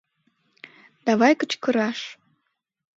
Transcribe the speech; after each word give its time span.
Давай 1.07 1.33
кычкыраш! 1.39 1.99